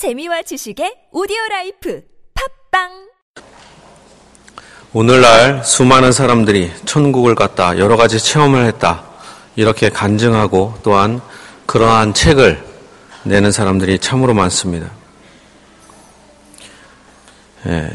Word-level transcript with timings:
재미와 0.00 0.40
지식의 0.40 1.08
오디오 1.12 1.36
라이프 1.50 2.00
팟빵 2.70 2.88
오늘날 4.94 5.62
수많은 5.62 6.10
사람들이 6.10 6.72
천국을 6.86 7.34
갔다 7.34 7.76
여러 7.78 7.98
가지 7.98 8.18
체험을 8.18 8.64
했다 8.64 9.04
이렇게 9.56 9.90
간증하고 9.90 10.78
또한 10.82 11.20
그러한 11.66 12.14
책을 12.14 12.64
내는 13.24 13.52
사람들이 13.52 13.98
참으로 13.98 14.32
많습니다. 14.32 14.88
예, 17.66 17.90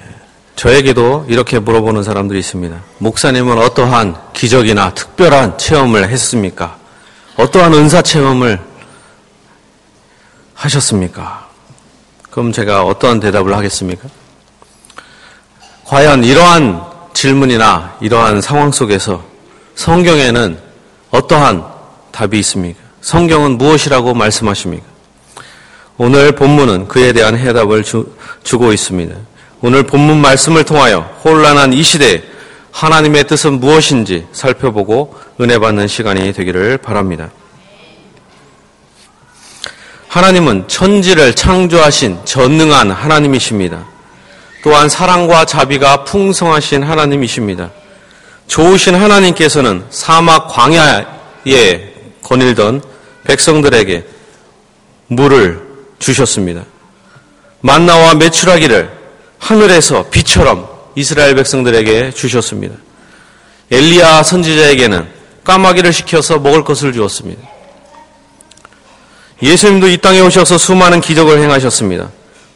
저에게도 0.55 1.25
이렇게 1.27 1.57
물어보는 1.57 2.03
사람들이 2.03 2.37
있습니다. 2.37 2.83
목사님은 2.99 3.57
어떠한 3.57 4.33
기적이나 4.33 4.93
특별한 4.93 5.57
체험을 5.57 6.07
했습니까? 6.09 6.77
어떠한 7.37 7.73
은사 7.73 8.03
체험을 8.03 8.61
하셨습니까? 10.53 11.44
그럼 12.35 12.51
제가 12.51 12.83
어떠한 12.83 13.21
대답을 13.21 13.55
하겠습니까? 13.55 14.09
과연 15.85 16.25
이러한 16.25 16.83
질문이나 17.13 17.95
이러한 18.01 18.41
상황 18.41 18.73
속에서 18.73 19.23
성경에는 19.75 20.57
어떠한 21.11 21.63
답이 22.11 22.37
있습니까? 22.39 22.77
성경은 22.99 23.57
무엇이라고 23.57 24.13
말씀하십니까? 24.15 24.83
오늘 25.95 26.33
본문은 26.33 26.89
그에 26.89 27.13
대한 27.13 27.37
해답을 27.37 27.83
주, 27.83 28.13
주고 28.43 28.73
있습니다. 28.73 29.15
오늘 29.61 29.83
본문 29.83 30.17
말씀을 30.17 30.65
통하여 30.65 31.09
혼란한 31.23 31.71
이 31.71 31.81
시대에 31.83 32.21
하나님의 32.71 33.27
뜻은 33.27 33.61
무엇인지 33.61 34.27
살펴보고 34.33 35.17
은혜 35.39 35.57
받는 35.57 35.87
시간이 35.87 36.33
되기를 36.33 36.79
바랍니다. 36.79 37.29
하나님은 40.15 40.69
천지를 40.69 41.35
창조하신 41.35 42.19
전능한 42.23 42.89
하나님이십니다. 42.89 43.85
또한 44.63 44.87
사랑과 44.87 45.43
자비가 45.43 46.05
풍성하신 46.05 46.83
하나님이십니다. 46.83 47.69
좋으신 48.47 48.95
하나님께서는 48.95 49.83
사막 49.89 50.47
광야에 50.47 51.93
거닐던 52.23 52.81
백성들에게 53.25 54.05
물을 55.07 55.61
주셨습니다. 55.99 56.63
만나와 57.59 58.13
메추라기를 58.13 58.89
하늘에서 59.37 60.09
비처럼 60.11 60.65
이스라엘 60.95 61.35
백성들에게 61.35 62.11
주셨습니다. 62.11 62.73
엘리야 63.69 64.23
선지자에게는 64.23 65.09
까마귀를 65.43 65.91
시켜서 65.91 66.39
먹을 66.39 66.63
것을 66.63 66.93
주었습니다. 66.93 67.54
예수님도 69.45 69.87
이 69.87 69.97
땅에 69.97 70.19
오셔서 70.21 70.57
수많은 70.57 71.01
기적을 71.01 71.39
행하셨습니다. 71.39 72.09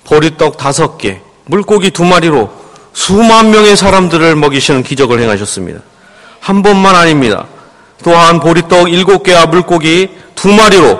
보리떡 0.05 0.57
다섯 0.57 0.97
개, 0.97 1.21
물고기 1.45 1.91
두 1.91 2.03
마리로 2.03 2.51
수만 2.93 3.51
명의 3.51 3.75
사람들을 3.75 4.35
먹이시는 4.35 4.83
기적을 4.83 5.21
행하셨습니다. 5.21 5.81
한 6.39 6.63
번만 6.63 6.95
아닙니다. 6.95 7.45
또한 8.03 8.39
보리떡 8.39 8.91
일곱 8.91 9.23
개와 9.23 9.45
물고기 9.45 10.09
두 10.35 10.47
마리로 10.49 10.99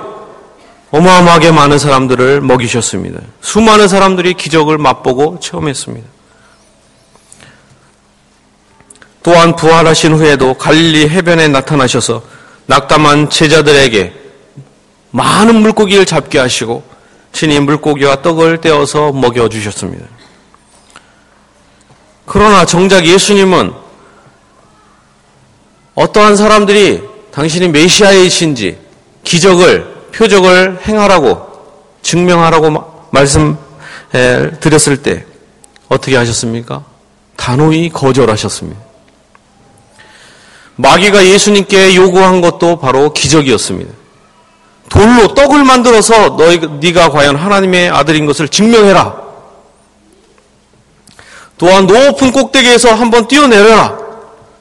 어마어마하게 0.91 1.51
많은 1.51 1.79
사람들을 1.79 2.41
먹이셨습니다. 2.41 3.19
수많은 3.41 3.87
사람들이 3.87 4.33
기적을 4.33 4.77
맛보고 4.77 5.39
체험했습니다. 5.39 6.07
또한 9.21 9.55
부활하신 9.55 10.13
후에도 10.13 10.53
갈릴리 10.53 11.09
해변에 11.09 11.47
나타나셔서 11.47 12.21
낙담한 12.65 13.29
제자들에게 13.29 14.19
많은 15.11 15.55
물고기를 15.55 16.05
잡게 16.05 16.39
하시고 16.39 16.83
신이 17.31 17.59
물고기와 17.61 18.21
떡을 18.21 18.61
떼어서 18.61 19.11
먹여 19.11 19.49
주셨습니다. 19.49 20.05
그러나 22.25 22.66
정작 22.66 23.05
예수님은 23.05 23.73
어떠한 25.95 26.35
사람들이 26.35 27.01
당신이 27.31 27.69
메시아이신지 27.69 28.78
기적을 29.23 30.09
표적을 30.13 30.79
행하라고 30.88 31.47
증명하라고 32.01 33.07
말씀 33.11 33.57
드렸을 34.59 35.01
때 35.01 35.25
어떻게 35.88 36.16
하셨습니까? 36.16 36.84
단호히 37.35 37.89
거절하셨습니다. 37.89 38.79
마귀가 40.75 41.25
예수님께 41.25 41.95
요구한 41.95 42.41
것도 42.41 42.79
바로 42.79 43.11
기적이었습니다. 43.11 43.98
돌로 44.89 45.33
떡을 45.33 45.63
만들어서 45.63 46.35
너희 46.35 46.59
네가 46.79 47.09
과연 47.09 47.35
하나님의 47.35 47.89
아들인 47.89 48.25
것을 48.25 48.47
증명해라. 48.47 49.29
또한 51.57 51.85
높은 51.85 52.31
꼭대기에서 52.31 52.94
한번 52.94 53.28
뛰어내려라. 53.28 53.97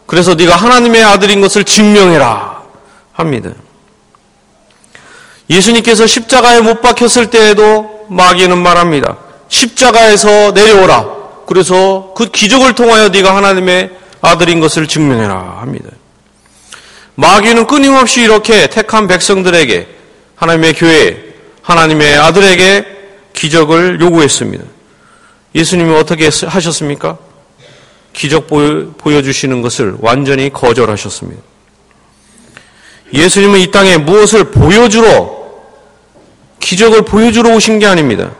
그래서 0.06 0.34
네가 0.34 0.56
하나님의 0.56 1.03
아들인 1.05 1.41
것을 1.41 1.65
증명해라 1.65 2.62
합니다. 3.12 3.50
예수님께서 5.50 6.06
십자가에 6.06 6.61
못 6.61 6.83
박혔을 6.83 7.31
때에도 7.31 8.06
마귀는 8.09 8.59
말합니다. 8.59 9.17
십자가에서 9.49 10.53
내려오라. 10.53 11.06
그래서 11.47 12.12
그 12.15 12.27
기적을 12.27 12.75
통하여 12.75 13.09
네가 13.09 13.34
하나님의 13.34 13.91
아들인 14.21 14.61
것을 14.61 14.87
증명해라 14.87 15.59
합니다. 15.61 15.91
마귀는 17.15 17.67
끊임없이 17.67 18.22
이렇게 18.22 18.69
택한 18.69 19.09
백성들에게 19.09 19.98
하나님의 20.38 20.72
교회, 20.75 21.34
하나님의 21.62 22.16
아들에게 22.16 22.87
기적을 23.32 24.00
요구했습니다. 24.00 24.65
예수님이 25.54 25.94
어떻게 25.97 26.31
하셨습니까? 26.47 27.19
기적 28.12 28.47
보여주시는 28.47 29.62
것을 29.62 29.97
완전히 30.00 30.50
거절하셨습니다. 30.53 31.43
예수님은 33.12 33.60
이 33.60 33.71
땅에 33.71 33.97
무엇을 33.97 34.50
보여주러 34.50 35.38
기적을 36.60 37.03
보여주러 37.03 37.55
오신 37.55 37.78
게 37.78 37.87
아닙니다. 37.87 38.32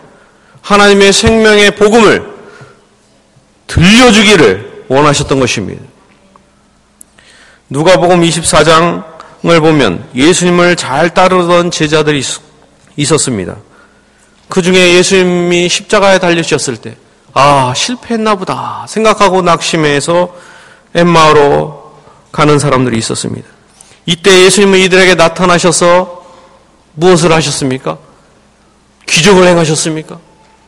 하나님의 0.63 1.13
생명의 1.13 1.73
복음을 1.73 2.25
들려주기를 3.67 4.85
원하셨던 4.89 5.41
것입니다. 5.41 5.83
누가복음 7.71 8.23
24장 8.23 9.18
을 9.45 9.61
보면 9.61 10.09
예수님을 10.17 10.75
잘 10.75 11.15
따르던 11.15 11.71
제자들이 11.71 12.23
있었습니다. 12.97 13.57
그 14.49 14.63
중에 14.63 14.95
예수님이 14.95 15.69
십자가에 15.69 16.19
달리셨을 16.19 16.79
때, 16.79 16.97
아, 17.35 17.73
실패했나 17.77 18.35
보다 18.35 18.85
생각하고 18.89 19.43
낙심해서 19.43 20.35
엠마로 20.95 21.95
가는 22.33 22.59
사람들이 22.59 22.99
있었습니다. 22.99 23.49
이때 24.07 24.45
예수님은 24.45 24.81
이들에게 24.81 25.15
나타나셔서 25.15 26.25
무엇을 26.95 27.33
하셨습니까? 27.33 27.99
기적을 29.07 29.47
행하셨습니까? 29.47 30.19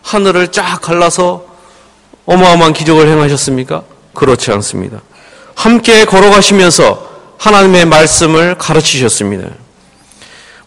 하늘을 0.03 0.53
쫙 0.53 0.81
갈라서 0.81 1.45
어마어마한 2.27 2.73
기적을 2.73 3.09
행하셨습니까? 3.09 3.83
그렇지 4.15 4.53
않습니다. 4.53 5.01
함께 5.57 6.05
걸어가시면서 6.05 7.10
하나님의 7.41 7.87
말씀을 7.87 8.55
가르치셨습니다. 8.59 9.49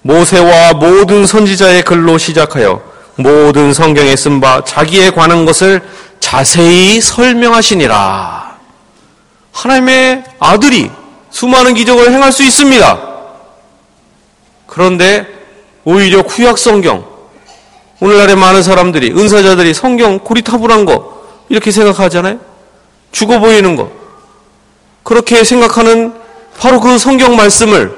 모세와 0.01 0.73
모든 0.73 1.27
선지자의 1.27 1.83
글로 1.83 2.17
시작하여 2.17 2.81
모든 3.15 3.73
성경에 3.73 4.15
쓴 4.15 4.41
바 4.41 4.63
자기에 4.63 5.11
관한 5.11 5.45
것을 5.45 5.81
자세히 6.19 6.99
설명하시니라. 6.99 8.57
하나님의 9.51 10.23
아들이 10.39 10.89
수많은 11.29 11.75
기적을 11.75 12.11
행할 12.11 12.31
수 12.31 12.41
있습니다. 12.41 12.99
그런데 14.65 15.27
오히려 15.83 16.23
구약 16.23 16.57
성경, 16.57 17.05
오늘날의 17.99 18.35
많은 18.35 18.63
사람들이, 18.63 19.11
은사자들이 19.11 19.75
성경 19.75 20.17
고리타불한 20.17 20.85
거, 20.85 21.23
이렇게 21.49 21.69
생각하잖아요? 21.69 22.39
죽어 23.11 23.39
보이는 23.39 23.75
거. 23.75 23.91
그렇게 25.03 25.43
생각하는 25.43 26.22
바로 26.57 26.79
그 26.79 26.97
성경 26.97 27.35
말씀을 27.35 27.95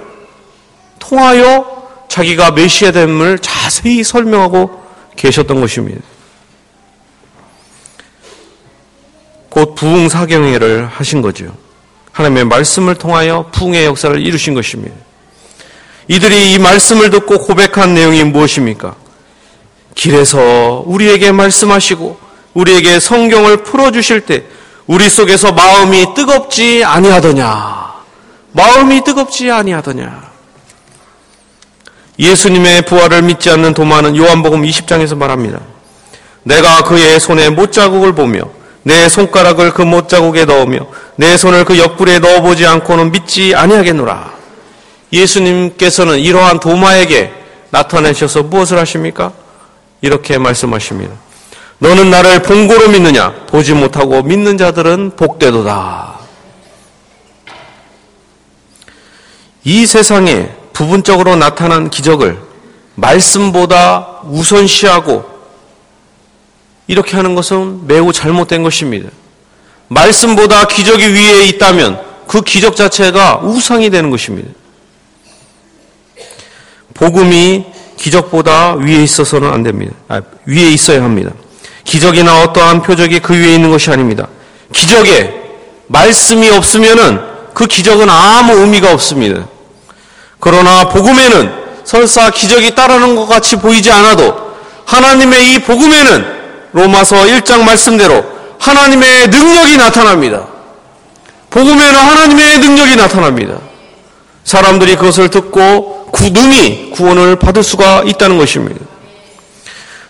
통하여 1.00 1.76
자기가 2.08 2.52
메시아 2.52 2.92
됨을 2.92 3.40
자세히 3.40 4.04
설명하고 4.04 4.84
계셨던 5.16 5.62
것입니다. 5.62 6.02
곧 9.50 9.76
부흥 9.76 10.10
사경회를 10.10 10.88
하신 10.88 11.22
거죠. 11.22 11.56
하나님의 12.12 12.46
말씀을 12.46 12.96
통하여 12.96 13.50
부흥의 13.52 13.86
역사를 13.86 14.20
이루신 14.20 14.54
것입니다. 14.54 14.96
이들이 16.08 16.54
이 16.54 16.60
말씀을 16.60 17.10
듣고 17.10 17.40
고백한 17.40 17.94
내용이 17.94 18.24
무엇입니까? 18.24 18.96
길에서 19.96 20.84
우리에게 20.86 21.32
말씀하시고 21.32 22.20
우리에게 22.54 23.00
성경을 23.00 23.64
풀어 23.64 23.92
주실 23.92 24.22
때 24.22 24.44
우리 24.88 25.10
속에서 25.10 25.52
마음이 25.52 26.14
뜨겁지 26.14 26.84
아니하더냐. 26.84 27.95
마음이 28.56 29.04
뜨겁지 29.04 29.52
아니하더냐. 29.52 30.32
예수님의 32.18 32.84
부활을 32.84 33.22
믿지 33.24 33.50
않는 33.50 33.74
도마는 33.74 34.16
요한복음 34.16 34.64
20장에서 34.64 35.18
말합니다. 35.18 35.60
내가 36.44 36.84
그의 36.84 37.20
손에 37.20 37.50
못자국을 37.50 38.16
보며 38.16 38.44
내 38.84 39.10
손가락을 39.10 39.74
그 39.74 39.82
못자국에 39.82 40.46
넣으며 40.46 40.88
내 41.18 41.36
손을 41.36 41.66
그 41.66 41.78
옆구리에 41.78 42.20
넣어보지 42.20 42.66
않고는 42.66 43.12
믿지 43.12 43.54
아니하겠노라. 43.54 44.34
예수님께서는 45.12 46.20
이러한 46.20 46.62
도마에게 46.62 47.34
나타내셔서 47.72 48.44
무엇을 48.44 48.78
하십니까? 48.80 49.34
이렇게 50.00 50.38
말씀하십니다. 50.38 51.14
너는 51.80 52.10
나를 52.10 52.42
본고로 52.42 52.88
믿느냐? 52.90 53.34
보지 53.48 53.74
못하고 53.74 54.22
믿는 54.22 54.58
자들은 54.58 55.18
복되도다. 55.18 56.15
이 59.66 59.88
세상에 59.88 60.50
부분적으로 60.74 61.36
나타난 61.36 61.90
기적을 61.90 62.38
말씀보다 62.94 64.22
우선시하고 64.26 65.26
이렇게 66.88 67.16
하는 67.16 67.34
것은 67.34 67.88
매우 67.88 68.14
잘못된 68.14 68.62
것입니다. 68.62 69.10
말씀보다 69.88 70.68
기적이 70.68 71.08
위에 71.08 71.46
있다면 71.48 72.00
그 72.28 72.42
기적 72.42 72.76
자체가 72.76 73.40
우상이 73.44 73.90
되는 73.90 74.12
것입니다. 74.12 74.50
복음이 76.94 77.66
기적보다 77.98 78.76
위에 78.76 79.02
있어서는 79.04 79.52
안 79.52 79.64
됩니다. 79.64 79.94
아, 80.08 80.22
위에 80.46 80.70
있어야 80.70 81.04
합니다. 81.04 81.32
기적이나 81.84 82.44
어떠한 82.44 82.84
표적이 82.84 83.20
그 83.20 83.34
위에 83.34 83.56
있는 83.56 83.72
것이 83.72 83.90
아닙니다. 83.90 84.28
기적에 84.72 85.34
말씀이 85.88 86.50
없으면은 86.52 87.20
그 87.56 87.66
기적은 87.66 88.10
아무 88.10 88.54
의미가 88.54 88.94
없습니다. 88.94 89.48
그러나 90.46 90.88
복음에는 90.90 91.52
설사 91.86 92.30
기적이 92.30 92.76
따르는 92.76 93.16
것 93.16 93.26
같이 93.26 93.56
보이지 93.56 93.92
않아도 93.92 94.54
하나님의 94.86 95.54
이 95.54 95.60
복음에는 95.60 96.24
로마서 96.72 97.16
1장 97.16 97.64
말씀대로 97.64 98.24
하나님의 98.60 99.30
능력이 99.30 99.76
나타납니다. 99.78 100.46
복음에는 101.50 101.96
하나님의 101.96 102.60
능력이 102.60 102.96
나타납니다. 102.96 103.58
사람들이 104.44 104.96
그것을 104.98 105.30
듣고 105.30 106.10
구 106.12 106.30
능히 106.30 106.92
구원을 106.92 107.38
받을 107.38 107.64
수가 107.64 108.04
있다는 108.06 108.38
것입니다. 108.38 108.86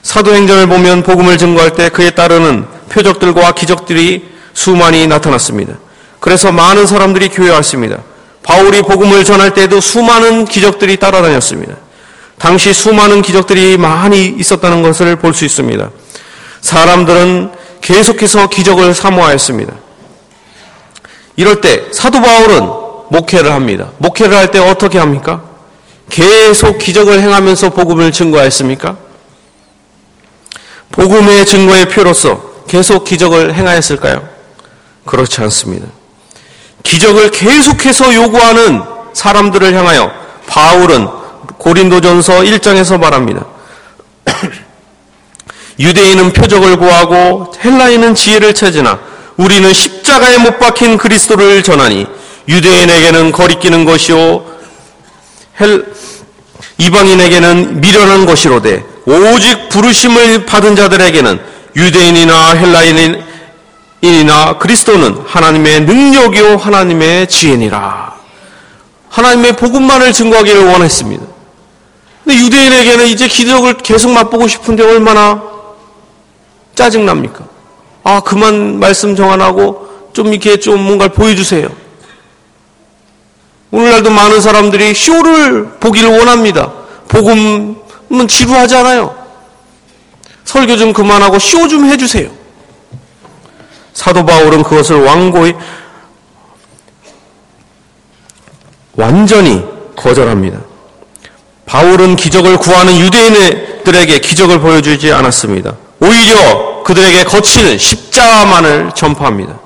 사도행전을 0.04 0.68
보면 0.68 1.04
복음을 1.04 1.38
증거할 1.38 1.76
때 1.76 1.88
그에 1.88 2.10
따르는 2.10 2.66
표적들과 2.90 3.54
기적들이 3.54 4.28
수많이 4.54 5.08
나타났습니다. 5.08 5.76
그래서 6.20 6.52
많은 6.52 6.88
사람들이 6.88 7.30
교회 7.30 7.52
왔습니다. 7.52 8.00
바울이 8.46 8.84
복음을 8.84 9.24
전할 9.24 9.54
때도 9.54 9.82
수많은 9.82 10.46
기적들이 10.46 10.98
따라다녔습니다. 10.98 11.76
당시 12.38 12.74
수많은 12.74 13.22
기적들이 13.24 13.78
많이 13.78 14.28
있었다는 14.28 14.84
것을 14.84 15.16
볼 15.16 15.34
수 15.34 15.46
있습니다. 15.46 15.90
사람들은 16.62 17.52
계속해서 17.82 18.48
기적을 18.50 18.94
사모하였습니다. 18.94 19.74
이럴 21.38 21.60
때 21.60 21.86
사도 21.92 22.22
바울은 22.22 22.70
목회를 23.10 23.52
합니다. 23.52 23.92
목회를 23.98 24.36
할 24.38 24.52
때 24.52 24.60
어떻게 24.60 25.00
합니까? 25.00 25.44
계속 26.10 26.78
기적을 26.78 27.22
행하면서 27.22 27.72
복음을 27.72 28.12
증거하였습니까? 28.12 28.96
복음의 30.92 31.46
증거의 31.48 31.90
표로서 31.90 32.64
계속 32.68 33.06
기적을 33.06 33.56
행하였을까요? 33.56 34.28
그렇지 35.06 35.42
않습니다. 35.42 35.88
기적을 36.86 37.32
계속해서 37.32 38.14
요구하는 38.14 38.82
사람들을 39.14 39.74
향하여 39.74 40.12
바울은 40.48 41.08
고린도전서 41.58 42.42
1장에서 42.42 43.00
말합니다. 43.00 43.46
유대인은 45.80 46.32
표적을 46.32 46.78
구하고 46.78 47.52
헬라인은 47.64 48.16
지혜를 48.16 48.54
찾으나 48.54 49.00
우리는 49.36 49.74
십자가에 49.74 50.38
못 50.38 50.60
박힌 50.60 50.98
그리스도를 50.98 51.64
전하니 51.64 52.08
유대인에게는 52.48 53.32
거리끼는 53.32 53.84
것이요 53.84 54.46
헬, 55.60 55.86
이방인에게는 56.78 57.82
미련한 57.82 58.26
것이로되 58.26 58.84
오직 59.06 59.70
부르심을 59.70 60.46
받은 60.46 60.76
자들에게는 60.76 61.40
유대인이나 61.76 62.52
헬라인 62.54 63.24
이나 64.02 64.58
그리스도는 64.58 65.24
하나님의 65.26 65.82
능력이요 65.82 66.58
하나님의 66.58 67.28
지혜니라. 67.28 68.16
하나님의 69.10 69.54
복음만을 69.54 70.12
증거하기를 70.14 70.66
원했습니다. 70.66 71.26
근데 72.24 72.40
유대인에게는 72.40 73.08
이제 73.08 73.28
기적을 73.28 73.78
계속 73.78 74.12
맛보고 74.12 74.48
싶은데 74.48 74.84
얼마나 74.84 75.42
짜증납니까? 76.76 77.46
아, 78.04 78.20
그만 78.20 78.80
말씀 78.80 79.16
정안하고 79.16 80.10
좀 80.14 80.28
이렇게 80.28 80.58
좀 80.58 80.82
뭔가를 80.82 81.14
보여주세요. 81.14 81.70
오늘날도 83.72 84.10
많은 84.10 84.42
사람들이 84.42 84.94
쇼를 84.94 85.70
보기를 85.80 86.18
원합니다. 86.18 86.72
복음은 87.08 88.28
지루하잖아요. 88.28 89.16
설교 90.46 90.78
좀 90.78 90.94
그만하고 90.94 91.40
쇼 91.40 91.68
좀 91.68 91.86
해주세요. 91.86 92.30
사도 93.96 94.24
바울은 94.26 94.62
그것을 94.62 95.04
완고히 95.04 95.56
완전히 98.94 99.66
거절합니다. 99.96 100.60
바울은 101.66 102.16
기적을 102.16 102.58
구하는 102.58 103.00
유대인들에게 103.00 104.20
기적을 104.20 104.60
보여주지 104.60 105.12
않았습니다. 105.12 105.74
오히려 106.00 106.84
그들에게 106.84 107.24
거치는 107.24 107.78
십자만을 107.78 108.92
전파합니다. 108.94 109.60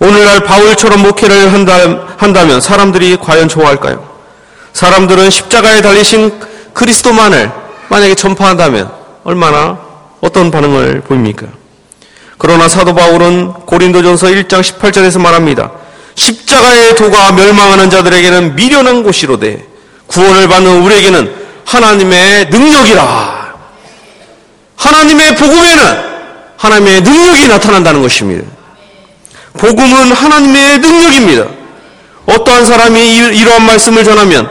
오늘날 0.00 0.40
바울처럼 0.40 1.02
목회를 1.02 1.52
한다, 1.52 2.44
면 2.44 2.60
사람들이 2.60 3.16
과연 3.18 3.48
좋아할까요? 3.48 4.04
사람들은 4.72 5.30
십자가에 5.30 5.82
달리신 5.82 6.40
그리스도만을 6.72 7.52
만약에 7.88 8.14
전파한다면 8.14 8.90
얼마나 9.22 9.78
어떤 10.20 10.50
반응을 10.50 11.02
보입니까? 11.02 11.46
그러나 12.44 12.68
사도 12.68 12.94
바울은 12.94 13.54
고린도전서 13.64 14.26
1장 14.26 14.60
18절에서 14.60 15.18
말합니다. 15.18 15.70
십자가의 16.14 16.94
도가 16.94 17.32
멸망하는 17.32 17.88
자들에게는 17.88 18.54
미련한 18.54 19.02
곳이로되 19.02 19.66
구원을 20.08 20.46
받는 20.48 20.82
우리에게는 20.82 21.34
하나님의 21.64 22.50
능력이라. 22.50 23.54
하나님의 24.76 25.36
복음에는 25.36 26.04
하나님의 26.58 27.00
능력이 27.00 27.48
나타난다는 27.48 28.02
것입니다. 28.02 28.46
복음은 29.56 30.12
하나님의 30.12 30.80
능력입니다. 30.80 31.46
어떠한 32.26 32.66
사람이 32.66 33.16
이러한 33.38 33.64
말씀을 33.64 34.04
전하면 34.04 34.50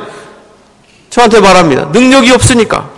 저한테 1.12 1.42
말합니다. 1.42 1.90
능력이 1.94 2.32
없으니까 2.32 2.90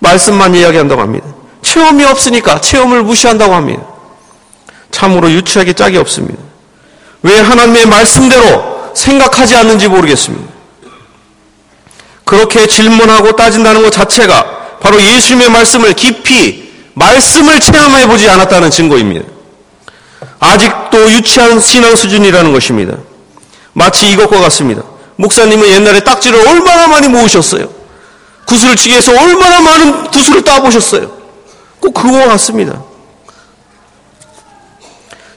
말씀만 0.00 0.54
이야기한다고 0.54 1.00
합니다. 1.00 1.26
체험이 1.62 2.04
없으니까 2.04 2.60
체험을 2.60 3.04
무시한다고 3.04 3.54
합니다. 3.54 3.97
참으로 4.98 5.30
유치하게 5.30 5.74
짝이 5.74 5.96
없습니다. 5.98 6.42
왜 7.22 7.38
하나님의 7.38 7.86
말씀대로 7.86 8.90
생각하지 8.94 9.54
않는지 9.54 9.86
모르겠습니다. 9.86 10.52
그렇게 12.24 12.66
질문하고 12.66 13.36
따진다는 13.36 13.82
것 13.82 13.92
자체가 13.92 14.78
바로 14.80 15.00
예수님의 15.00 15.50
말씀을 15.50 15.92
깊이 15.92 16.68
말씀을 16.94 17.60
체험해 17.60 18.08
보지 18.08 18.28
않았다는 18.28 18.70
증거입니다. 18.70 19.24
아직도 20.40 21.12
유치한 21.12 21.60
신앙 21.60 21.94
수준이라는 21.94 22.52
것입니다. 22.52 22.96
마치 23.74 24.10
이것과 24.10 24.40
같습니다. 24.40 24.82
목사님은 25.14 25.68
옛날에 25.68 26.00
딱지를 26.00 26.44
얼마나 26.48 26.88
많이 26.88 27.06
모으셨어요. 27.06 27.68
구슬을 28.46 28.74
치기 28.74 28.94
위해서 28.94 29.12
얼마나 29.12 29.60
많은 29.60 30.08
구슬을 30.08 30.42
따보셨어요. 30.42 31.08
꼭 31.78 31.94
그거와 31.94 32.26
같습니다. 32.28 32.87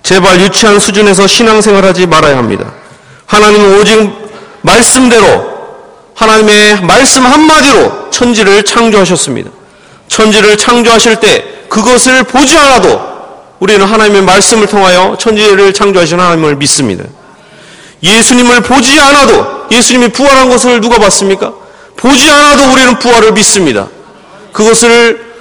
제발 0.03 0.39
유치한 0.41 0.79
수준에서 0.79 1.27
신앙생활 1.27 1.85
하지 1.85 2.05
말아야 2.07 2.37
합니다. 2.37 2.73
하나님은 3.27 3.79
오직 3.79 4.11
말씀대로 4.61 5.51
하나님의 6.15 6.81
말씀 6.81 7.25
한마디로 7.25 8.09
천지를 8.11 8.63
창조하셨습니다. 8.63 9.49
천지를 10.07 10.57
창조하실 10.57 11.15
때 11.17 11.45
그것을 11.69 12.23
보지 12.23 12.57
않아도 12.57 13.11
우리는 13.59 13.85
하나님의 13.85 14.23
말씀을 14.23 14.67
통하여 14.67 15.15
천지를 15.19 15.73
창조하신 15.73 16.19
하나님을 16.19 16.55
믿습니다. 16.57 17.05
예수님을 18.03 18.61
보지 18.61 18.99
않아도 18.99 19.67
예수님이 19.71 20.09
부활한 20.09 20.49
것을 20.49 20.81
누가 20.81 20.97
봤습니까? 20.97 21.53
보지 21.95 22.29
않아도 22.29 22.71
우리는 22.71 22.97
부활을 22.97 23.31
믿습니다. 23.33 23.87
그것을 24.51 25.31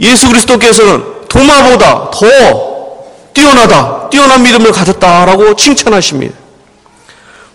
예수 0.00 0.28
그리스도께서는 0.28 1.04
도마보다 1.28 2.10
더 2.10 2.77
뛰어나다, 3.38 4.08
뛰어난 4.10 4.42
믿음을 4.42 4.72
가졌다라고 4.72 5.54
칭찬하십니다. 5.54 6.34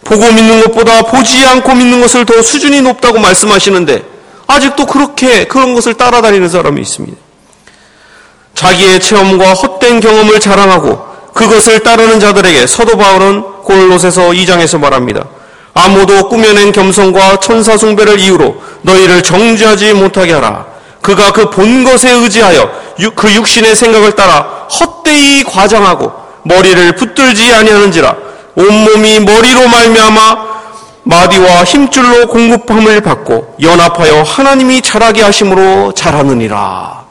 보고 0.05 0.31
믿는 0.31 0.63
것보다 0.63 1.01
보지 1.03 1.45
않고 1.45 1.75
믿는 1.75 1.99
것을 2.01 2.25
더 2.25 2.41
수준이 2.41 2.81
높다고 2.81 3.19
말씀하시는데 3.19 4.03
아직도 4.47 4.85
그렇게 4.85 5.45
그런 5.45 5.75
것을 5.75 5.95
따라다니는 5.95 6.47
사람이 6.47 6.81
있습니다. 6.81 7.17
자기의 8.55 9.01
체험과 9.01 9.53
헛된 9.53 9.99
경험을 9.99 10.39
자랑하고 10.39 11.05
그것을 11.33 11.81
따르는 11.81 12.19
자들에게 12.19 12.65
서도 12.65 12.97
바울은 12.97 13.41
골롯에서 13.63 14.29
2장에서 14.29 14.79
말합니다. 14.79 15.25
아무도 15.73 16.29
꾸며낸 16.29 16.71
겸손과 16.71 17.39
천사 17.41 17.75
숭배를 17.75 18.19
이유로 18.19 18.55
너희를 18.83 19.23
정죄하지 19.23 19.93
못하게 19.93 20.33
하라. 20.33 20.72
그가 21.03 21.31
그 21.33 21.49
본 21.51 21.83
것에 21.83 22.11
의지하여 22.11 22.71
그 23.15 23.33
육신의 23.33 23.75
생각을 23.75 24.13
따라 24.13 24.67
헛되이 24.79 25.43
과장하고 25.43 26.11
머리를 26.43 26.95
붙들지 26.95 27.53
아니하는지라 27.53 28.15
온몸이 28.55 29.19
머리로 29.19 29.67
말미암아 29.67 30.53
마디와 31.03 31.63
힘줄로 31.65 32.27
공급함을 32.27 33.01
받고 33.01 33.57
연합하여 33.61 34.21
하나님이 34.23 34.81
자라게 34.81 35.21
하심으로 35.23 35.91
자라느니라. 35.93 37.03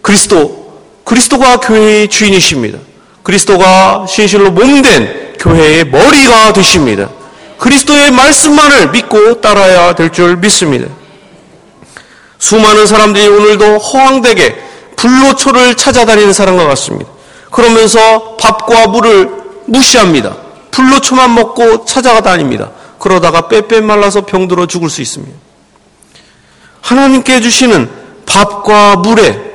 그리스도 0.00 0.80
그리스도가 1.04 1.58
교회의 1.58 2.08
주인이십니다. 2.08 2.78
그리스도가 3.22 4.06
신실로 4.08 4.50
몸된 4.52 5.34
교회의 5.38 5.84
머리가 5.88 6.52
되십니다. 6.54 7.08
그리스도의 7.58 8.10
말씀만을 8.12 8.90
믿고 8.92 9.40
따라야 9.42 9.94
될 9.94 10.10
줄 10.10 10.36
믿습니다. 10.36 10.86
수많은 12.38 12.86
사람들이 12.86 13.28
오늘도 13.28 13.78
허황되게 13.78 14.62
불로초를 14.96 15.76
찾아다니는 15.76 16.32
사람과 16.32 16.66
같습니다. 16.68 17.10
그러면서 17.50 18.36
밥과 18.36 18.88
물을 18.88 19.30
무시합니다. 19.66 20.36
불로초만 20.70 21.34
먹고 21.34 21.84
찾아가 21.84 22.20
다닙니다. 22.20 22.70
그러다가 22.98 23.48
빼빼 23.48 23.80
말라서 23.80 24.26
병들어 24.26 24.66
죽을 24.66 24.90
수 24.90 25.00
있습니다. 25.00 25.36
하나님께 26.80 27.40
주시는 27.40 27.90
밥과 28.26 28.96
물에 28.96 29.46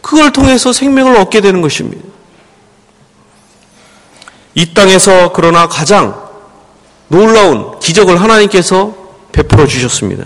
그걸 0.00 0.32
통해서 0.32 0.72
생명을 0.72 1.16
얻게 1.16 1.40
되는 1.40 1.60
것입니다. 1.60 2.02
이 4.54 4.74
땅에서 4.74 5.32
그러나 5.32 5.68
가장 5.68 6.20
놀라운 7.08 7.78
기적을 7.78 8.20
하나님께서 8.20 8.94
베풀어 9.32 9.66
주셨습니다. 9.66 10.24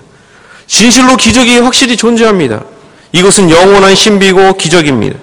진실로 0.67 1.17
기적이 1.17 1.59
확실히 1.59 1.97
존재합니다. 1.97 2.63
이것은 3.13 3.51
영원한 3.51 3.95
신비고 3.95 4.55
기적입니다. 4.55 5.19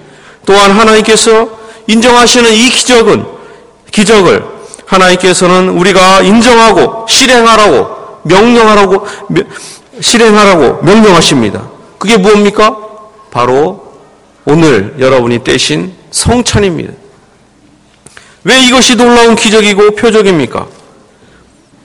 또한 0.46 0.70
하나님께서 0.72 1.48
인정하시는 1.86 2.52
이 2.52 2.70
기적은 2.70 3.24
기적을 3.92 4.44
하나님께서는 4.86 5.70
우리가 5.70 6.22
인정하고 6.22 7.06
실행하라고 7.08 8.20
명령하라고 8.24 9.06
실행하라고 10.00 10.82
명령하십니다. 10.82 11.68
그게 11.98 12.16
무엇입니까? 12.16 12.76
바로 13.30 13.94
오늘 14.44 14.94
여러분이 14.98 15.44
떼신 15.44 15.94
성찬입니다. 16.10 16.92
왜 18.44 18.60
이것이 18.60 18.96
놀라운 18.96 19.36
기적이고 19.36 19.94
표적입니까? 19.94 20.66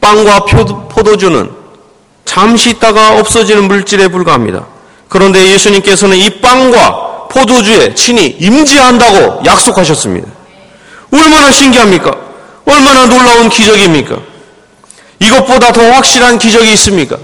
빵과 0.01 0.45
포도주는 0.89 1.58
잠시 2.29 2.69
있다가 2.69 3.17
없어지는 3.17 3.67
물질에 3.67 4.07
불과합니다. 4.07 4.67
그런데 5.07 5.51
예수님께서는 5.51 6.15
이 6.15 6.29
빵과 6.41 7.27
포도주에 7.31 7.95
친히 7.95 8.37
임재한다고 8.39 9.43
약속하셨습니다. 9.45 10.27
얼마나 11.11 11.51
신기합니까? 11.51 12.15
얼마나 12.65 13.07
놀라운 13.07 13.49
기적입니까? 13.49 14.19
이것보다 15.17 15.73
더 15.73 15.81
확실한 15.91 16.37
기적이 16.37 16.71
있습니까? 16.73 17.17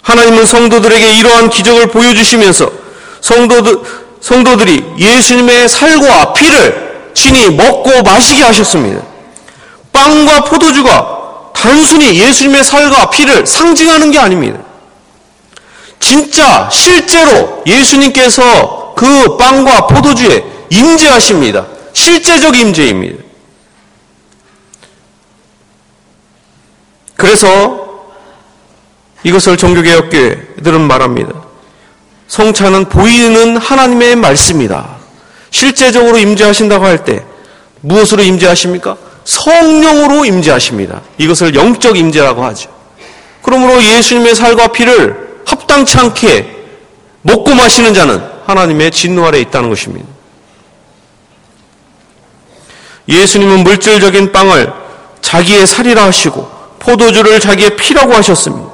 하나님은 0.00 0.46
성도들에게 0.46 1.12
이러한 1.18 1.50
기적을 1.50 1.88
보여주시면서 1.88 2.70
성도들, 3.20 3.78
성도들이 4.22 4.84
예수님의 4.98 5.68
살과 5.68 6.32
피를 6.32 7.10
친히 7.12 7.50
먹고 7.50 8.00
마시게 8.00 8.42
하셨습니다. 8.42 9.02
빵과 9.92 10.44
포도주가 10.44 11.11
단순히 11.54 12.18
예수님의 12.18 12.64
살과 12.64 13.10
피를 13.10 13.46
상징하는 13.46 14.10
게 14.10 14.18
아닙니다. 14.18 14.58
진짜 16.00 16.68
실제로 16.70 17.62
예수님께서 17.66 18.94
그 18.96 19.36
빵과 19.36 19.86
포도주에 19.86 20.44
임재하십니다. 20.70 21.66
실제적 21.92 22.56
임재입니다. 22.56 23.22
그래서 27.16 27.82
이것을 29.22 29.56
종교개혁교회들은 29.56 30.80
말합니다. 30.80 31.32
성찬은 32.26 32.88
보이는 32.88 33.56
하나님의 33.56 34.16
말씀이다. 34.16 34.96
실제적으로 35.50 36.18
임재하신다고 36.18 36.84
할 36.84 37.04
때 37.04 37.24
무엇으로 37.82 38.22
임재하십니까? 38.22 38.96
성령으로 39.24 40.24
임재하십니다. 40.24 41.00
이것을 41.18 41.54
영적 41.54 41.96
임재라고 41.96 42.44
하죠. 42.46 42.70
그러므로 43.42 43.82
예수님의 43.82 44.34
살과 44.34 44.68
피를 44.68 45.40
합당치 45.44 45.98
않게 45.98 46.56
먹고 47.22 47.54
마시는 47.54 47.94
자는 47.94 48.22
하나님의 48.46 48.90
진노 48.90 49.26
아래 49.26 49.40
있다는 49.40 49.68
것입니다. 49.68 50.06
예수님은 53.08 53.64
물질적인 53.64 54.32
빵을 54.32 54.72
자기의 55.20 55.66
살이라 55.66 56.04
하시고 56.04 56.48
포도주를 56.78 57.40
자기의 57.40 57.76
피라고 57.76 58.12
하셨습니다. 58.14 58.70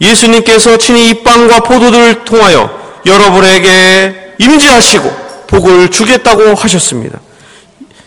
예수님께서 0.00 0.76
친히 0.76 1.10
이 1.10 1.22
빵과 1.22 1.60
포도주를 1.60 2.24
통하여 2.24 2.70
여러분에게 3.06 4.34
임재하시고 4.38 5.24
복을 5.46 5.90
주겠다고 5.90 6.54
하셨습니다. 6.54 7.20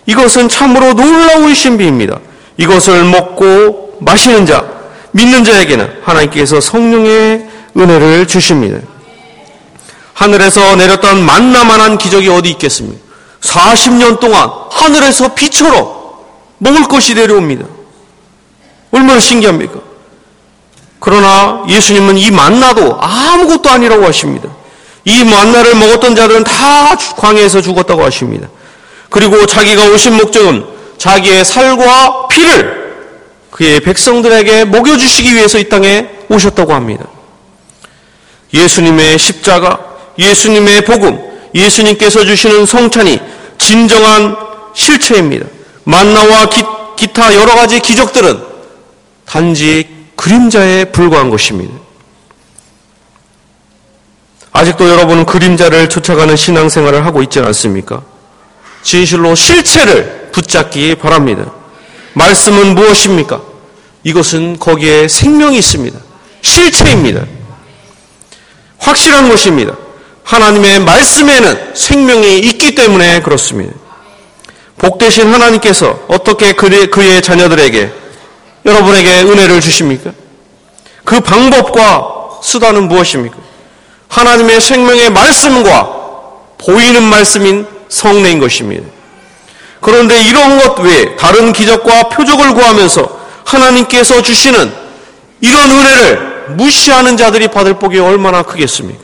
이것은 0.08 0.50
참으로 0.50 0.94
놀라운 0.94 1.54
신비입니다. 1.54 2.20
이것을 2.58 3.04
먹고 3.04 3.98
마시는 4.00 4.46
자, 4.46 4.66
믿는 5.12 5.44
자에게는 5.44 6.02
하나님께서 6.04 6.60
성령의 6.60 7.48
은혜를 7.78 8.26
주십니다. 8.28 8.80
하늘에서 10.14 10.76
내렸던 10.76 11.24
만나만한 11.24 11.98
기적이 11.98 12.30
어디 12.30 12.50
있겠습니까? 12.52 13.06
40년 13.42 14.20
동안 14.20 14.50
하늘에서 14.72 15.36
비처럼 15.36 15.96
먹을 16.58 16.88
것이 16.88 17.14
내려옵니다. 17.14 17.66
얼마나 18.92 19.20
신기합니까? 19.20 19.80
그러나 21.00 21.64
예수님은 21.68 22.18
이 22.18 22.32
만나도 22.32 22.98
아무것도 23.00 23.70
아니라고 23.70 24.06
하십니다. 24.06 24.50
이 25.06 25.24
만나를 25.24 25.76
먹었던 25.76 26.16
자들은 26.16 26.44
다 26.44 26.96
광야에서 27.18 27.62
죽었다고 27.62 28.04
하십니다. 28.04 28.48
그리고 29.10 29.46
자기가 29.46 29.86
오신 29.86 30.18
목적은 30.18 30.66
자기의 30.98 31.46
살과 31.46 32.28
피를 32.28 32.88
그의 33.52 33.80
백성들에게 33.80 34.66
먹여주시기 34.66 35.34
위해서 35.36 35.58
이 35.58 35.70
땅에 35.70 36.10
오셨다고 36.30 36.74
합니다. 36.74 37.06
예수님의 38.54 39.18
십자가, 39.18 39.80
예수님의 40.18 40.86
복음, 40.86 41.20
예수님께서 41.54 42.26
주시는 42.26 42.66
성찬이 42.66 43.20
진정한 43.58 44.36
실체입니다. 44.74 45.48
만나와 45.84 46.50
기, 46.50 46.64
기타 46.96 47.34
여러 47.34 47.56
가지 47.56 47.80
기적들은 47.80 48.44
단지 49.26 49.88
그림자에 50.16 50.86
불과한 50.86 51.30
것입니다. 51.30 51.74
아직도 54.52 54.90
여러분은 54.90 55.26
그림자를 55.26 55.90
쫓아가는 55.90 56.36
신앙생활을 56.36 57.06
하고 57.06 57.22
있지 57.22 57.40
않습니까? 57.40 58.02
진실로 58.88 59.36
실체를 59.36 60.30
붙잡기 60.32 60.96
바랍니다. 60.96 61.52
말씀은 62.14 62.74
무엇입니까? 62.74 63.42
이것은 64.06 64.58
거기에 64.60 65.10
생명이 65.10 65.58
있습니다. 65.58 66.00
실체입니다. 66.42 67.26
확실한 68.78 69.28
것입니다. 69.28 69.76
하나님의 70.24 70.80
말씀에는 70.80 71.76
생명이 71.76 72.40
있기 72.40 72.76
때문에 72.76 73.22
그렇습니다. 73.24 73.74
복되신 74.78 75.34
하나님께서 75.34 76.06
어떻게 76.08 76.54
그의 76.54 77.22
자녀들에게 77.22 77.92
여러분에게 78.64 79.24
은혜를 79.24 79.60
주십니까? 79.60 80.14
그 81.04 81.20
방법과 81.20 82.40
수단은 82.42 82.88
무엇입니까? 82.88 83.36
하나님의 84.08 84.62
생명의 84.62 85.10
말씀과 85.10 85.90
보이는 86.58 87.04
말씀인 87.04 87.77
성례인 87.90 88.40
것입니다. 88.40 88.88
그런데 89.82 90.22
이런 90.22 90.60
것 90.60 90.80
외에 90.80 91.16
다른 91.16 91.54
기적과 91.54 92.10
표적을 92.10 92.54
구하면서 92.54 93.20
하나님께서 93.46 94.22
주시는 94.22 94.74
이런 95.42 95.72
은혜를 95.72 96.56
무시하는 96.56 97.18
자들이 97.18 97.48
받을 97.50 97.76
복이 97.76 98.00
얼마나 98.00 98.42
크겠습니까? 98.42 99.04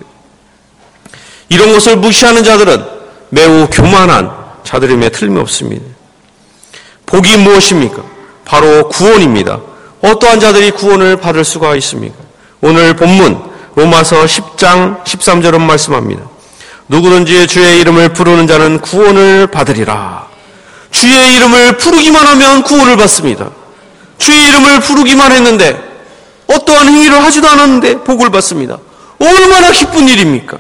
이런 1.50 1.72
것을 1.72 1.98
무시하는 1.98 2.44
자들은 2.44 2.84
매우 3.30 3.68
교만한 3.72 4.32
자들임에 4.64 5.10
틀림없습니다. 5.10 5.86
복이 7.06 7.38
무엇입니까? 7.38 8.04
바로 8.46 8.90
구원입니다. 8.90 9.60
어떠한 10.02 10.40
자들이 10.40 10.72
구원을 10.72 11.18
받을 11.18 11.44
수가 11.44 11.76
있습니까? 11.76 12.16
오늘 12.62 12.96
본문 12.96 13.40
로마서 13.76 14.24
10장 14.26 15.04
13절은 15.04 15.62
말씀합니다. 15.62 16.33
누구든지 16.88 17.48
주의 17.48 17.80
이름을 17.80 18.10
부르는 18.14 18.48
자는 18.48 18.80
구원을 18.80 19.48
받으리라. 19.48 20.28
주의 20.92 21.36
이름을 21.36 21.78
부르기만 21.78 22.26
하면 22.28 22.64
구원을 22.64 22.98
받습니다. 22.98 23.50
주의 24.18 24.48
이름을 24.48 24.82
부르기만 24.82 25.32
했는데 25.32 25.82
어떠한 26.48 26.88
행위를 26.88 27.24
하지도 27.24 27.48
않았는데 27.48 28.04
복을 28.04 28.30
받습니다. 28.30 28.78
얼마나 29.20 29.72
기쁜 29.72 30.08
일입니까? 30.08 30.58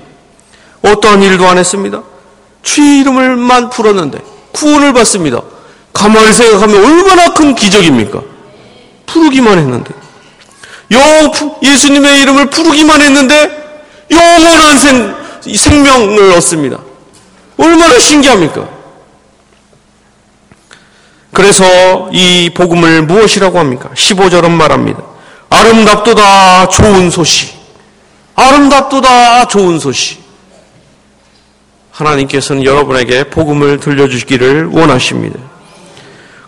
어떠한 0.81 1.21
일도 1.21 1.47
안 1.47 1.57
했습니다. 1.57 2.01
주의 2.61 2.99
이름을만 2.99 3.69
풀었는데 3.69 4.19
구원을 4.53 4.93
받습니다. 4.93 5.41
가만히 5.91 6.33
생각하면 6.33 6.83
얼마나 6.83 7.33
큰 7.33 7.53
기적입니까? 7.53 8.21
부르기만 9.05 9.57
했는데. 9.59 9.93
영, 10.91 11.31
예수님의 11.61 12.21
이름을 12.21 12.49
부르기만 12.49 13.01
했는데 13.01 13.83
영원한 14.09 14.77
생, 14.77 15.22
생명을 15.45 16.31
얻습니다. 16.33 16.79
얼마나 17.57 17.99
신기합니까? 17.99 18.67
그래서 21.33 22.09
이 22.11 22.51
복음을 22.53 23.01
무엇이라고 23.03 23.57
합니까? 23.57 23.89
15절은 23.95 24.51
말합니다. 24.51 25.01
아름답도다 25.49 26.69
좋은 26.69 27.09
소식. 27.09 27.53
아름답도다 28.35 29.47
좋은 29.47 29.79
소식. 29.79 30.21
하나님께서는 31.91 32.63
여러분에게 32.63 33.25
복음을 33.25 33.79
들려주시기를 33.79 34.67
원하십니다. 34.71 35.39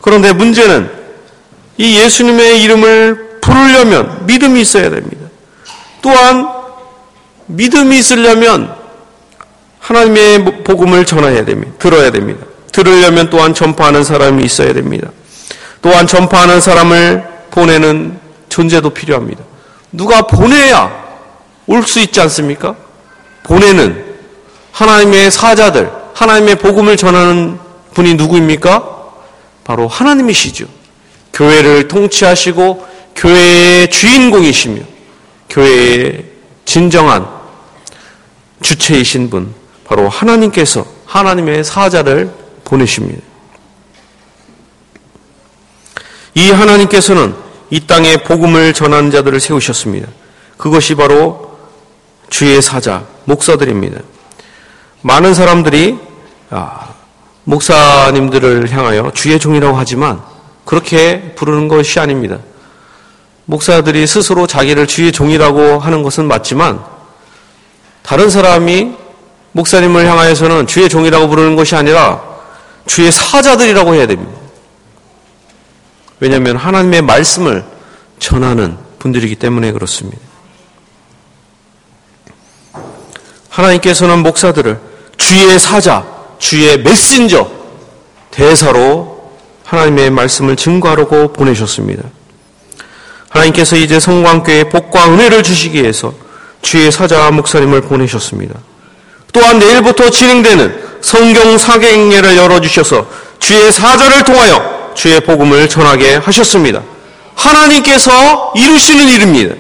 그런데 0.01 0.33
문제는 0.33 0.91
이 1.77 1.99
예수님의 1.99 2.63
이름을 2.63 3.39
부르려면 3.41 4.25
믿음이 4.25 4.61
있어야 4.61 4.89
됩니다. 4.89 5.27
또한 6.01 6.47
믿음이 7.47 7.97
있으려면 7.97 8.84
하나님의 9.85 10.63
복음을 10.63 11.05
전해야 11.05 11.45
됩니다. 11.45 11.73
들어야 11.77 12.11
됩니다. 12.11 12.43
들으려면 12.71 13.29
또한 13.29 13.53
전파하는 13.53 14.03
사람이 14.03 14.43
있어야 14.43 14.73
됩니다. 14.73 15.11
또한 15.81 16.07
전파하는 16.07 16.59
사람을 16.59 17.23
보내는 17.51 18.19
존재도 18.49 18.89
필요합니다. 18.89 19.43
누가 19.91 20.23
보내야 20.23 21.05
올 21.67 21.83
수 21.83 21.99
있지 21.99 22.19
않습니까? 22.21 22.75
보내는 23.43 24.03
하나님의 24.71 25.29
사자들, 25.29 25.91
하나님의 26.15 26.55
복음을 26.55 26.97
전하는 26.97 27.59
분이 27.93 28.15
누구입니까? 28.15 28.83
바로 29.63 29.87
하나님이시죠. 29.87 30.65
교회를 31.31 31.87
통치하시고 31.87 32.87
교회의 33.15 33.89
주인공이시며 33.91 34.81
교회의 35.49 36.25
진정한 36.65 37.27
주체이신 38.61 39.29
분, 39.29 39.53
바로 39.85 40.09
하나님께서 40.09 40.85
하나님의 41.05 41.63
사자를 41.63 42.31
보내십니다. 42.63 43.21
이 46.33 46.51
하나님께서는 46.51 47.35
이 47.69 47.87
땅에 47.87 48.17
복음을 48.17 48.73
전하는 48.73 49.09
자들을 49.11 49.39
세우셨습니다. 49.39 50.07
그것이 50.57 50.95
바로 50.95 51.57
주의 52.29 52.61
사자, 52.61 53.05
목사들입니다. 53.25 54.01
많은 55.01 55.33
사람들이 55.33 55.97
아, 56.49 56.89
목사님들을 57.43 58.71
향하여 58.71 59.11
주의 59.13 59.39
종이라고 59.39 59.77
하지만 59.77 60.21
그렇게 60.65 61.33
부르는 61.35 61.67
것이 61.67 61.99
아닙니다. 61.99 62.39
목사들이 63.45 64.07
스스로 64.07 64.47
자기를 64.47 64.87
주의 64.87 65.11
종이라고 65.11 65.79
하는 65.79 66.01
것은 66.01 66.27
맞지만 66.27 66.83
다른 68.01 68.29
사람이 68.29 68.95
목사님을 69.55 70.05
향하여서는 70.05 70.67
주의 70.67 70.89
종이라고 70.89 71.29
부르는 71.29 71.55
것이 71.55 71.77
아니라 71.77 72.21
주의 72.85 73.09
사자들이라고 73.09 73.95
해야 73.95 74.05
됩니다. 74.05 74.33
왜냐하면 76.19 76.57
하나님의 76.57 77.01
말씀을 77.01 77.63
전하는 78.19 78.77
분들이기 78.99 79.35
때문에 79.35 79.71
그렇습니다. 79.71 80.19
하나님께서는 83.47 84.23
목사들을 84.23 84.77
주의 85.15 85.57
사자, 85.57 86.05
주의 86.37 86.77
메신저, 86.77 87.49
대사로 88.31 89.31
하나님의 89.63 90.09
말씀을 90.09 90.57
증거하려고 90.57 91.31
보내셨습니다. 91.31 92.03
하나님께서 93.29 93.77
이제 93.77 94.01
성광교회 94.01 94.67
복과 94.67 95.13
은혜를 95.13 95.43
주시기 95.43 95.81
위해서 95.81 96.13
주의 96.61 96.91
사자 96.91 97.31
목사님을 97.31 97.81
보내셨습니다. 97.81 98.59
또한 99.35 99.59
내일부터 99.59 100.09
진행되는 100.09 100.83
성경 101.01 101.57
사경회를 101.57 102.37
열어주셔서 102.37 103.05
주의 103.37 103.69
사자를 103.69 104.23
통하여 104.23 104.93
주의 104.95 105.19
복음을 105.19 105.67
전하게 105.67 106.15
하셨습니다. 106.15 106.81
하나님께서 107.35 108.53
이루시는 108.55 109.09
일입니다. 109.09 109.55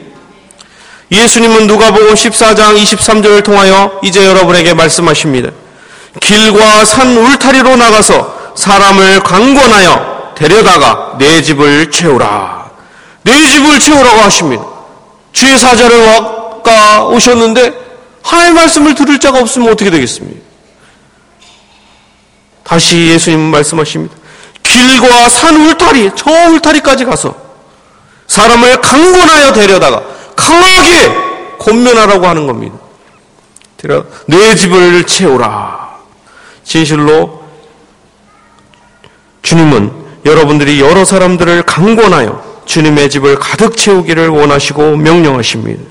예수님은 1.11 1.67
누가복음 1.67 2.13
14장 2.13 2.81
23절을 2.81 3.43
통하여 3.43 3.99
이제 4.01 4.25
여러분에게 4.25 4.73
말씀하십니다. 4.73 5.51
길과 6.21 6.85
산 6.85 7.17
울타리로 7.17 7.75
나가서 7.75 8.53
사람을 8.55 9.19
강권하여 9.23 10.35
데려다가 10.37 11.17
내 11.19 11.41
집을 11.41 11.91
채우라. 11.91 12.71
내 13.23 13.45
집을 13.49 13.77
채우라고 13.77 14.21
하십니다. 14.21 14.63
주의 15.33 15.57
사자를 15.59 16.05
와가 16.07 17.07
오셨는데 17.07 17.84
하나의 18.25 18.53
말씀을 18.53 18.95
들을 18.95 19.19
자가 19.19 19.39
없으면 19.39 19.71
어떻게 19.71 19.91
되겠습니까? 19.91 20.39
다시 22.63 22.97
예수님은 22.97 23.51
말씀하십니다. 23.51 24.15
길과 24.63 25.29
산 25.29 25.55
울타리, 25.55 26.11
저 26.15 26.31
울타리까지 26.31 27.05
가서 27.05 27.35
사람을 28.27 28.81
강권하여 28.81 29.53
데려다가 29.53 30.03
강하게 30.35 31.13
권면하라고 31.59 32.25
하는 32.25 32.47
겁니다. 32.47 32.77
내 34.25 34.55
집을 34.55 35.05
채우라. 35.05 35.97
진실로 36.63 37.43
주님은 39.43 39.91
여러분들이 40.25 40.81
여러 40.81 41.05
사람들을 41.05 41.61
강권하여 41.63 42.63
주님의 42.65 43.11
집을 43.11 43.37
가득 43.37 43.77
채우기를 43.77 44.29
원하시고 44.29 44.97
명령하십니다. 44.97 45.83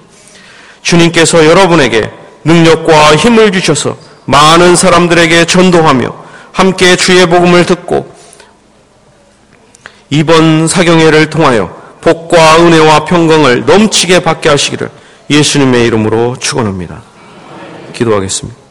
주님께서 0.82 1.46
여러분에게 1.46 2.23
능력과 2.44 3.16
힘을 3.16 3.52
주셔서 3.52 3.96
많은 4.26 4.76
사람들에게 4.76 5.46
전도하며 5.46 6.24
함께 6.52 6.96
주의 6.96 7.26
복음을 7.26 7.66
듣고 7.66 8.12
이번 10.10 10.68
사경회를 10.68 11.30
통하여 11.30 11.74
복과 12.00 12.58
은혜와 12.58 13.04
평강을 13.06 13.64
넘치게 13.64 14.22
받게 14.22 14.48
하시기를 14.50 14.90
예수님의 15.30 15.86
이름으로 15.86 16.36
축원합니다. 16.38 17.02
기도하겠습니다. 17.94 18.63